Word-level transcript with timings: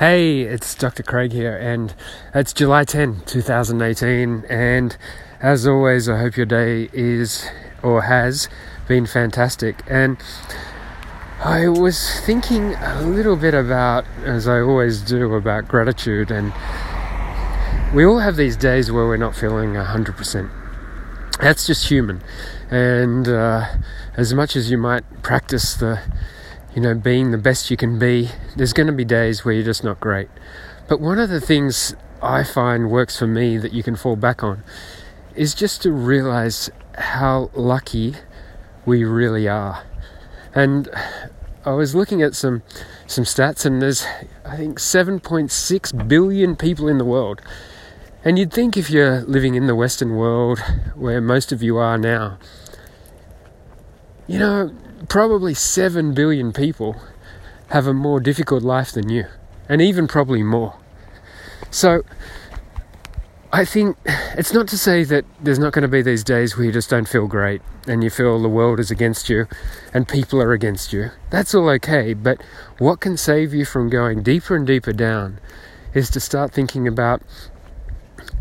Hey, 0.00 0.40
it's 0.44 0.74
Dr. 0.74 1.02
Craig 1.02 1.30
here, 1.30 1.54
and 1.54 1.92
it's 2.34 2.54
July 2.54 2.84
10, 2.84 3.20
2018. 3.26 4.46
And 4.48 4.96
as 5.42 5.66
always, 5.66 6.08
I 6.08 6.18
hope 6.20 6.38
your 6.38 6.46
day 6.46 6.88
is 6.94 7.46
or 7.82 8.04
has 8.04 8.48
been 8.88 9.04
fantastic. 9.04 9.82
And 9.86 10.16
I 11.44 11.68
was 11.68 12.18
thinking 12.20 12.76
a 12.76 13.02
little 13.02 13.36
bit 13.36 13.52
about, 13.52 14.06
as 14.24 14.48
I 14.48 14.60
always 14.60 15.02
do, 15.02 15.34
about 15.34 15.68
gratitude. 15.68 16.30
And 16.30 16.54
we 17.94 18.02
all 18.02 18.20
have 18.20 18.36
these 18.36 18.56
days 18.56 18.90
where 18.90 19.04
we're 19.04 19.18
not 19.18 19.36
feeling 19.36 19.74
100%. 19.74 20.50
That's 21.42 21.66
just 21.66 21.90
human. 21.90 22.22
And 22.70 23.28
uh, 23.28 23.66
as 24.16 24.32
much 24.32 24.56
as 24.56 24.70
you 24.70 24.78
might 24.78 25.04
practice 25.22 25.74
the 25.74 26.00
you 26.74 26.80
know, 26.80 26.94
being 26.94 27.30
the 27.30 27.38
best 27.38 27.70
you 27.70 27.76
can 27.76 27.98
be, 27.98 28.28
there's 28.56 28.72
going 28.72 28.86
to 28.86 28.92
be 28.92 29.04
days 29.04 29.44
where 29.44 29.54
you're 29.54 29.64
just 29.64 29.84
not 29.84 30.00
great. 30.00 30.28
But 30.88 31.00
one 31.00 31.18
of 31.18 31.28
the 31.28 31.40
things 31.40 31.94
I 32.22 32.44
find 32.44 32.90
works 32.90 33.18
for 33.18 33.26
me 33.26 33.56
that 33.58 33.72
you 33.72 33.82
can 33.82 33.96
fall 33.96 34.16
back 34.16 34.42
on 34.42 34.62
is 35.34 35.54
just 35.54 35.82
to 35.82 35.92
realize 35.92 36.70
how 36.96 37.50
lucky 37.54 38.14
we 38.84 39.04
really 39.04 39.48
are. 39.48 39.84
And 40.54 40.88
I 41.64 41.72
was 41.72 41.94
looking 41.94 42.22
at 42.22 42.34
some 42.34 42.62
some 43.06 43.24
stats 43.24 43.66
and 43.66 43.82
there's 43.82 44.04
I 44.44 44.56
think 44.56 44.78
7.6 44.78 46.08
billion 46.08 46.56
people 46.56 46.88
in 46.88 46.98
the 46.98 47.04
world. 47.04 47.40
And 48.24 48.38
you'd 48.38 48.52
think 48.52 48.76
if 48.76 48.90
you're 48.90 49.22
living 49.22 49.54
in 49.54 49.66
the 49.66 49.74
western 49.74 50.16
world 50.16 50.58
where 50.94 51.20
most 51.20 51.52
of 51.52 51.62
you 51.62 51.78
are 51.78 51.96
now, 51.96 52.38
you 54.30 54.38
know, 54.38 54.72
probably 55.08 55.54
7 55.54 56.14
billion 56.14 56.52
people 56.52 57.02
have 57.70 57.88
a 57.88 57.92
more 57.92 58.20
difficult 58.20 58.62
life 58.62 58.92
than 58.92 59.08
you, 59.08 59.24
and 59.68 59.82
even 59.82 60.06
probably 60.06 60.44
more. 60.44 60.76
So, 61.72 62.02
I 63.52 63.64
think 63.64 63.96
it's 64.06 64.52
not 64.52 64.68
to 64.68 64.78
say 64.78 65.02
that 65.02 65.24
there's 65.40 65.58
not 65.58 65.72
going 65.72 65.82
to 65.82 65.88
be 65.88 66.00
these 66.00 66.22
days 66.22 66.56
where 66.56 66.64
you 66.64 66.70
just 66.70 66.88
don't 66.88 67.08
feel 67.08 67.26
great 67.26 67.60
and 67.88 68.04
you 68.04 68.10
feel 68.10 68.40
the 68.40 68.48
world 68.48 68.78
is 68.78 68.92
against 68.92 69.28
you 69.28 69.48
and 69.92 70.06
people 70.06 70.40
are 70.40 70.52
against 70.52 70.92
you. 70.92 71.10
That's 71.30 71.52
all 71.52 71.68
okay, 71.68 72.14
but 72.14 72.40
what 72.78 73.00
can 73.00 73.16
save 73.16 73.52
you 73.52 73.64
from 73.64 73.90
going 73.90 74.22
deeper 74.22 74.54
and 74.54 74.64
deeper 74.64 74.92
down 74.92 75.40
is 75.92 76.08
to 76.10 76.20
start 76.20 76.52
thinking 76.52 76.86
about 76.86 77.20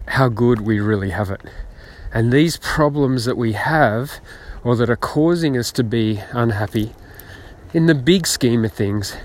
how 0.10 0.30
good 0.30 0.62
we 0.62 0.80
really 0.80 1.10
have 1.10 1.32
it. 1.32 1.42
And 2.14 2.32
these 2.32 2.58
problems 2.58 3.26
that 3.26 3.38
we 3.38 3.54
have 3.54 4.20
or 4.64 4.76
that 4.76 4.90
are 4.90 4.96
causing 4.96 5.58
us 5.58 5.72
to 5.74 5.84
be 5.84 6.22
unhappy, 6.32 6.94
in 7.74 7.86
the 7.86 7.96
big 7.96 8.28
scheme 8.28 8.66
of 8.66 8.74
things, 8.74 9.16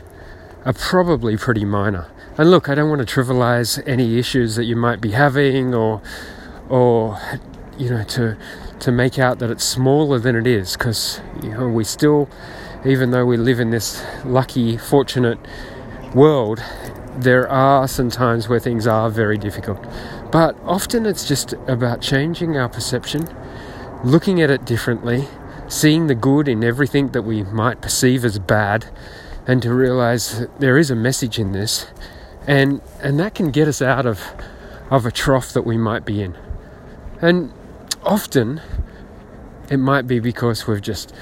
are 0.65 0.73
probably 0.73 1.37
pretty 1.37 1.65
minor. 1.65 2.11
And 2.37 2.51
look, 2.51 2.69
I 2.69 2.75
don't 2.75 2.89
want 2.91 3.07
to 3.07 3.15
trivialize 3.15 3.83
any 3.87 4.19
issues 4.19 4.57
that 4.57 4.65
you 4.65 4.77
might 4.77 5.01
be 5.01 5.13
having 5.13 5.75
or 5.75 6.03
or 6.69 7.19
you 7.79 7.91
know 7.91 8.05
to 8.05 8.37
to 8.81 8.93
make 8.93 9.19
out 9.19 9.39
that 9.39 9.51
it's 9.51 9.65
smaller 9.65 10.19
than 10.19 10.37
it 10.37 10.47
is 10.47 10.77
because 10.77 11.21
you 11.43 11.51
know 11.51 11.69
we 11.69 11.85
still 11.85 12.29
even 12.85 13.11
though 13.11 13.25
we 13.25 13.37
live 13.37 13.61
in 13.61 13.71
this 13.71 14.03
lucky 14.25 14.77
fortunate 14.77 15.39
world 16.15 16.63
there 17.17 17.49
are 17.49 17.87
some 17.87 18.11
times 18.11 18.49
where 18.49 18.59
things 18.59 18.87
are 18.87 19.11
very 19.11 19.39
difficult 19.39 19.85
but 20.31 20.57
often 20.65 21.07
it's 21.07 21.27
just 21.27 21.53
about 21.69 22.01
changing 22.01 22.57
our 22.57 22.69
perception 22.69 23.29
looking 24.05 24.41
at 24.41 24.51
it 24.51 24.65
differently, 24.65 25.27
seeing 25.67 26.07
the 26.07 26.15
good 26.15 26.47
in 26.47 26.63
everything 26.63 27.09
that 27.09 27.23
we 27.23 27.43
might 27.43 27.81
perceive 27.81 28.25
as 28.25 28.39
bad, 28.39 28.87
and 29.47 29.63
to 29.63 29.73
realize 29.73 30.47
there 30.59 30.79
is 30.79 30.91
a 30.91 30.95
message 30.95 31.39
in 31.39 31.53
this, 31.53 31.87
and 32.47 32.81
and 33.01 33.19
that 33.19 33.35
can 33.35 33.51
get 33.51 33.67
us 33.67 33.81
out 33.81 34.07
of 34.07 34.23
of 34.91 35.07
a 35.07 35.11
trough 35.11 35.53
that 35.53 35.63
we 35.63 35.77
might 35.77 36.05
be 36.05 36.23
in. 36.23 36.37
And 37.21 37.53
often 38.03 38.61
it 39.71 39.79
might 39.79 40.07
be 40.07 40.21
because 40.21 40.67
we've 40.67 40.83
just 40.83 41.15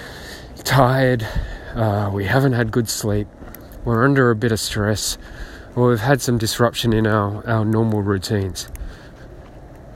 tired, 0.64 1.26
uh, 1.74 2.10
we 2.12 2.24
haven't 2.24 2.52
had 2.52 2.72
good 2.72 2.88
sleep, 2.88 3.28
we're 3.84 4.04
under 4.04 4.30
a 4.30 4.36
bit 4.36 4.50
of 4.50 4.58
stress, 4.58 5.16
or 5.76 5.90
we've 5.90 6.00
had 6.00 6.20
some 6.20 6.38
disruption 6.38 6.92
in 6.92 7.06
our, 7.06 7.46
our 7.48 7.64
normal 7.64 8.02
routines. 8.02 8.68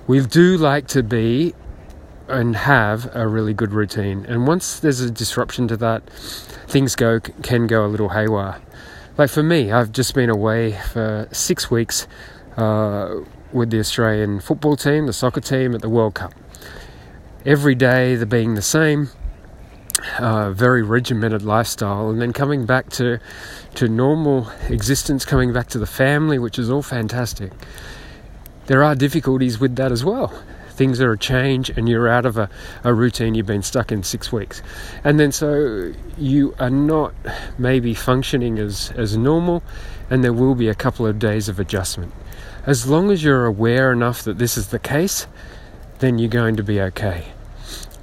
We 0.06 0.20
do 0.20 0.56
like 0.56 0.86
to 0.88 1.03
be 1.03 1.54
and 2.28 2.56
have 2.56 3.14
a 3.14 3.26
really 3.26 3.54
good 3.54 3.72
routine. 3.72 4.25
And 4.26 4.47
once 4.47 4.81
there's 4.81 5.00
a 5.00 5.10
disruption 5.10 5.69
to 5.69 5.76
that, 5.78 6.09
things 6.66 6.97
go 6.97 7.20
can 7.20 7.66
go 7.66 7.84
a 7.84 7.88
little 7.88 8.10
haywire. 8.10 8.60
Like 9.16 9.31
for 9.31 9.42
me, 9.42 9.72
I've 9.72 9.92
just 9.92 10.14
been 10.14 10.31
away 10.31 10.72
for 10.92 11.28
six 11.32 11.70
weeks 11.70 12.06
uh, 12.56 13.20
with 13.53 13.70
the 13.70 13.78
Australian 13.78 14.41
football 14.41 14.76
team, 14.76 15.06
the 15.06 15.12
soccer 15.12 15.41
team 15.41 15.75
at 15.75 15.81
the 15.81 15.88
World 15.88 16.15
Cup. 16.15 16.34
Every 17.44 17.75
day, 17.75 18.16
the 18.16 18.26
being 18.26 18.54
the 18.54 18.62
same. 18.62 19.10
Uh, 20.19 20.50
very 20.50 20.82
regimented 20.82 21.42
lifestyle, 21.42 22.10
and 22.10 22.20
then 22.20 22.32
coming 22.32 22.66
back 22.66 22.91
to 22.91 23.19
to 23.75 23.88
normal 23.88 24.50
existence, 24.69 25.25
coming 25.25 25.53
back 25.53 25.69
to 25.69 25.78
the 25.78 25.86
family, 25.86 26.38
which 26.38 26.59
is 26.59 26.70
all 26.70 26.82
fantastic. 26.82 27.50
There 28.66 28.84
are 28.84 28.94
difficulties 28.94 29.59
with 29.59 29.75
that 29.76 29.91
as 29.91 30.04
well 30.04 30.34
things 30.76 31.00
are 31.00 31.12
a 31.12 31.19
change 31.19 31.70
and 31.70 31.88
you're 31.88 32.09
out 32.09 32.26
of 32.26 32.37
a, 32.37 32.48
a 32.84 32.92
routine 32.92 33.34
you've 33.34 33.47
been 33.47 33.62
stuck 33.62 33.91
in 33.91 34.03
six 34.03 34.31
weeks. 34.31 34.62
And 35.03 35.19
then 35.19 35.32
so 35.32 35.92
you 36.19 36.54
are 36.59 36.70
not 36.70 37.14
maybe 37.59 37.94
functioning 37.94 38.59
as, 38.59 38.92
as 38.97 39.16
normal, 39.16 39.62
and 40.10 40.22
there 40.22 40.32
will 40.32 40.54
be 40.54 40.69
a 40.69 40.75
couple 40.75 41.06
of 41.06 41.19
days 41.19 41.48
of 41.48 41.59
adjustment. 41.59 42.12
As 42.66 42.86
long 42.86 43.10
as 43.10 43.25
you're 43.25 43.47
aware 43.47 43.92
enough 43.92 44.22
that 44.25 44.38
this 44.38 44.56
is 44.56 44.69
the 44.69 44.78
case, 44.78 45.26
then 45.98 46.19
you're 46.19 46.28
going 46.28 46.56
to 46.56 46.62
be 46.62 46.81
okay. 46.81 47.32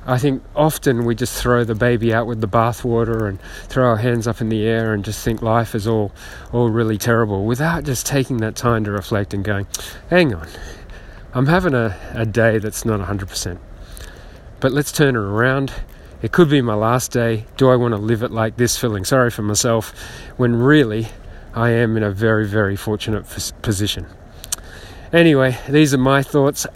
I 0.06 0.18
think 0.18 0.44
often 0.54 1.06
we 1.06 1.16
just 1.16 1.42
throw 1.42 1.64
the 1.64 1.76
baby 1.76 2.14
out 2.14 2.28
with 2.28 2.42
the 2.42 2.48
bathwater 2.48 3.30
and 3.30 3.40
throw 3.70 3.86
our 3.86 3.98
hands 3.98 4.28
up 4.28 4.42
in 4.42 4.50
the 4.50 4.66
air 4.66 4.94
and 4.94 5.06
just 5.06 5.24
think 5.24 5.42
life 5.42 5.74
is 5.74 5.88
all 5.88 6.12
all 6.52 6.70
really 6.70 6.98
terrible 6.98 7.46
without 7.46 7.86
just 7.86 8.06
taking 8.06 8.38
that 8.38 8.56
time 8.56 8.84
to 8.84 8.92
reflect 8.92 9.34
and 9.34 9.46
going, 9.46 9.66
hang 10.10 10.34
on, 10.34 10.48
I'm 11.36 11.48
having 11.48 11.74
a, 11.74 11.98
a 12.14 12.28
day 12.28 12.60
that's 12.60 12.86
not 12.86 13.00
100%. 13.00 13.58
But 14.60 14.72
let's 14.72 14.92
turn 14.92 15.16
it 15.16 15.20
around. 15.20 15.74
It 16.22 16.32
could 16.32 16.48
be 16.48 16.62
my 16.62 16.76
last 16.76 17.12
day. 17.12 17.46
Do 17.58 17.70
I 17.70 17.76
want 17.76 17.96
to 17.96 17.98
live 17.98 18.22
it 18.22 18.30
like 18.30 18.56
this, 18.58 18.78
feeling 18.78 19.04
sorry 19.04 19.32
for 19.32 19.42
myself, 19.42 19.98
when 20.38 20.56
really 20.56 21.08
I 21.56 21.72
am 21.72 21.98
in 21.98 22.04
a 22.04 22.12
very, 22.12 22.46
very 22.46 22.76
fortunate 22.76 23.26
position? 23.64 24.06
Anyway, 25.12 25.58
these 25.68 25.92
are 25.92 25.98
my 25.98 26.22
thoughts. 26.22 26.68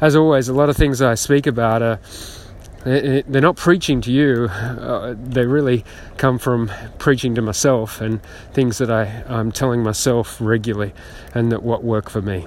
As 0.00 0.16
always, 0.16 0.48
a 0.48 0.54
lot 0.54 0.68
of 0.68 0.76
things 0.76 1.00
I 1.00 1.14
speak 1.14 1.46
about 1.46 1.80
are 1.80 2.00
they're 2.84 3.40
not 3.40 3.56
preaching 3.56 4.00
to 4.02 4.12
you. 4.12 4.48
Uh, 4.50 5.14
they 5.16 5.46
really 5.46 5.84
come 6.16 6.38
from 6.38 6.70
preaching 6.98 7.36
to 7.36 7.42
myself 7.42 8.00
and 8.00 8.20
things 8.52 8.78
that 8.78 8.90
I, 8.90 9.22
I'm 9.28 9.52
telling 9.52 9.84
myself 9.84 10.40
regularly 10.40 10.92
and 11.32 11.52
that 11.52 11.62
what 11.62 11.84
work 11.84 12.10
for 12.10 12.20
me. 12.20 12.46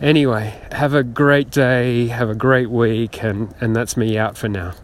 Anyway, 0.00 0.60
have 0.72 0.92
a 0.92 1.02
great 1.02 1.50
day, 1.50 2.08
have 2.08 2.28
a 2.28 2.34
great 2.34 2.68
week, 2.68 3.22
and, 3.22 3.54
and 3.60 3.74
that's 3.74 3.96
me 3.96 4.18
out 4.18 4.36
for 4.36 4.48
now. 4.48 4.74